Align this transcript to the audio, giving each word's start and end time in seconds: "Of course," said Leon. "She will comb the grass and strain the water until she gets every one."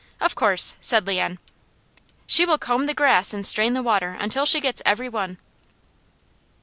"Of 0.19 0.33
course," 0.33 0.73
said 0.81 1.05
Leon. 1.05 1.37
"She 2.25 2.43
will 2.43 2.57
comb 2.57 2.87
the 2.87 2.95
grass 2.95 3.35
and 3.35 3.45
strain 3.45 3.75
the 3.75 3.83
water 3.83 4.17
until 4.19 4.47
she 4.47 4.59
gets 4.59 4.81
every 4.83 5.09
one." 5.09 5.37